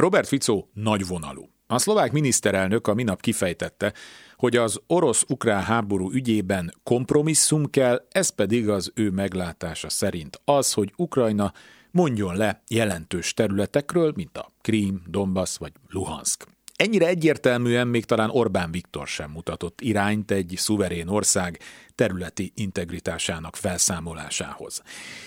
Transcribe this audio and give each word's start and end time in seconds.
Robert 0.00 0.26
Fico 0.26 0.66
nagyvonalú. 0.72 1.48
A 1.66 1.78
szlovák 1.78 2.12
miniszterelnök 2.12 2.86
a 2.86 2.94
minap 2.94 3.20
kifejtette, 3.20 3.92
hogy 4.36 4.56
az 4.56 4.80
orosz-ukrán 4.86 5.62
háború 5.62 6.10
ügyében 6.12 6.74
kompromisszum 6.82 7.70
kell, 7.70 8.06
ez 8.10 8.28
pedig 8.28 8.68
az 8.68 8.92
ő 8.94 9.10
meglátása 9.10 9.88
szerint 9.88 10.40
az, 10.44 10.72
hogy 10.72 10.92
Ukrajna 10.96 11.52
mondjon 11.90 12.36
le 12.36 12.62
jelentős 12.68 13.34
területekről, 13.34 14.12
mint 14.16 14.38
a 14.38 14.52
Krím, 14.60 15.02
Donbass 15.06 15.56
vagy 15.56 15.72
Luhansk. 15.88 16.55
Ennyire 16.76 17.06
egyértelműen 17.06 17.86
még 17.88 18.04
talán 18.04 18.30
Orbán 18.30 18.70
Viktor 18.70 19.06
sem 19.06 19.30
mutatott 19.30 19.80
irányt 19.80 20.30
egy 20.30 20.54
szuverén 20.56 21.08
ország 21.08 21.58
területi 21.94 22.52
integritásának 22.54 23.56
felszámolásához. 23.56 24.82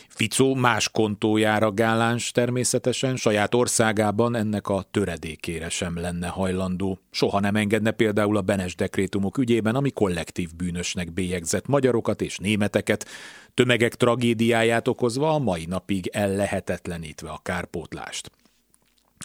Fico 0.08 0.54
más 0.54 0.90
kontójára 0.90 1.72
gáláns 1.72 2.32
természetesen, 2.32 3.16
saját 3.16 3.56
országában 3.56 4.36
ennek 4.36 4.68
a 4.68 4.86
töredékére 4.92 5.70
sem 5.70 6.00
lenne 6.00 6.28
hajlandó. 6.28 7.00
Soha 7.12 7.40
nem 7.40 7.56
engedne 7.56 7.92
például 7.92 8.38
a 8.38 8.42
Benes 8.42 8.76
dekrétumok 8.76 9.38
ügyében, 9.38 9.76
ami 9.76 9.92
kollektív 9.92 10.56
bűnösnek 10.56 11.14
bélyegzett 11.14 11.68
magyarokat 11.68 12.22
és 12.22 12.38
németeket, 12.38 13.08
tömegek 13.54 13.96
tragédiáját 13.96 14.88
okozva 14.88 15.34
a 15.34 15.40
mai 15.40 15.66
napig 15.66 16.08
ellehetetlenítve 16.08 17.30
a 17.30 17.40
kárpótlást. 17.44 18.32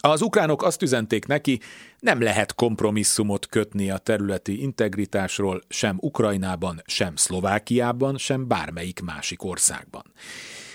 Az 0.01 0.21
ukránok 0.21 0.63
azt 0.63 0.81
üzenték 0.81 1.25
neki, 1.25 1.59
nem 1.99 2.21
lehet 2.21 2.55
kompromisszumot 2.55 3.47
kötni 3.47 3.89
a 3.89 3.97
területi 3.97 4.61
integritásról 4.61 5.61
sem 5.67 5.97
Ukrajnában, 5.99 6.81
sem 6.85 7.15
Szlovákiában, 7.15 8.17
sem 8.17 8.47
bármelyik 8.47 9.01
másik 9.01 9.43
országban. 9.43 10.03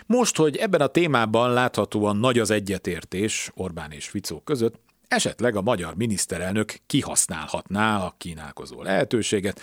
Most, 0.06 0.36
hogy 0.36 0.56
ebben 0.56 0.80
a 0.80 0.86
témában 0.86 1.52
láthatóan 1.52 2.16
nagy 2.16 2.38
az 2.38 2.50
egyetértés 2.50 3.50
Orbán 3.54 3.92
és 3.92 4.08
Ficó 4.08 4.40
között, 4.40 4.80
esetleg 5.08 5.56
a 5.56 5.62
magyar 5.62 5.94
miniszterelnök 5.96 6.74
kihasználhatná 6.86 8.04
a 8.04 8.14
kínálkozó 8.18 8.82
lehetőséget, 8.82 9.60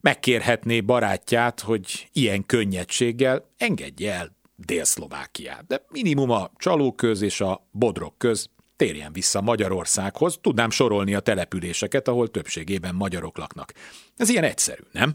megkérhetné 0.00 0.80
barátját, 0.80 1.60
hogy 1.60 2.08
ilyen 2.12 2.46
könnyedséggel 2.46 3.48
engedje 3.56 4.12
el 4.12 4.36
Dél-Szlovákiát. 4.56 5.66
De 5.66 5.84
minimum 5.88 6.30
a 6.30 6.50
csalóköz 6.56 7.22
és 7.22 7.40
a 7.40 7.66
bodrok 7.70 8.18
köz 8.18 8.50
térjen 8.76 9.12
vissza 9.12 9.40
Magyarországhoz, 9.40 10.38
tudnám 10.40 10.70
sorolni 10.70 11.14
a 11.14 11.20
településeket, 11.20 12.08
ahol 12.08 12.28
többségében 12.28 12.94
magyarok 12.94 13.38
laknak. 13.38 13.72
Ez 14.16 14.28
ilyen 14.28 14.44
egyszerű, 14.44 14.82
nem? 14.92 15.14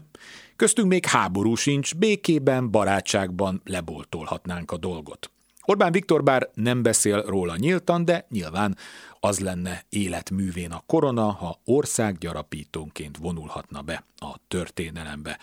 Köztünk 0.56 0.88
még 0.88 1.06
háború 1.06 1.54
sincs, 1.54 1.94
békében, 1.94 2.70
barátságban 2.70 3.60
leboltolhatnánk 3.64 4.70
a 4.70 4.76
dolgot. 4.76 5.30
Orbán 5.64 5.92
Viktor 5.92 6.22
bár 6.22 6.50
nem 6.54 6.82
beszél 6.82 7.22
róla 7.22 7.56
nyíltan, 7.56 8.04
de 8.04 8.26
nyilván 8.30 8.76
az 9.20 9.40
lenne 9.40 9.84
életművén 9.88 10.70
a 10.70 10.82
korona, 10.86 11.30
ha 11.30 11.60
országgyarapítónként 11.64 13.16
vonulhatna 13.16 13.82
be 13.82 14.04
a 14.16 14.34
történelembe. 14.48 15.38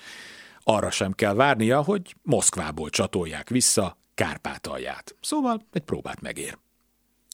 Arra 0.64 0.92
sem 0.92 1.12
kell 1.12 1.34
várnia, 1.34 1.82
hogy 1.82 2.16
Moszkvából 2.22 2.90
csatolják 2.90 3.50
vissza 3.50 3.98
Kárpátalját. 4.16 5.16
Szóval 5.22 5.66
egy 5.72 5.82
próbát 5.82 6.22
megér. 6.22 6.58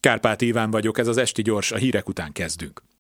Kárpát 0.05 0.41
Iván 0.41 0.71
vagyok, 0.71 0.97
ez 0.97 1.07
az 1.07 1.17
Esti 1.17 1.41
Gyors, 1.41 1.71
a 1.71 1.77
hírek 1.77 2.07
után 2.07 2.31
kezdünk. 2.31 2.85